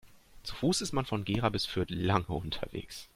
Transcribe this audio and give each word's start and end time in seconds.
Zu 0.41 0.55
Fuß 0.55 0.81
ist 0.81 0.93
man 0.93 1.05
von 1.05 1.25
Gera 1.25 1.49
bis 1.49 1.67
Fürth 1.67 1.91
lange 1.91 2.25
unterwegs 2.25 3.07